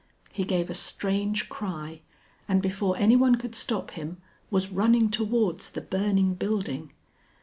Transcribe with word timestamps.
He 0.31 0.45
gave 0.45 0.71
a 0.71 0.73
strange 0.73 1.47
cry, 1.47 2.01
and 2.47 2.59
before 2.59 2.97
anyone 2.97 3.35
could 3.35 3.53
stop 3.53 3.91
him, 3.91 4.17
was 4.49 4.71
running 4.71 5.11
towards 5.11 5.69
the 5.69 5.81
burning 5.81 6.33
building. 6.33 6.91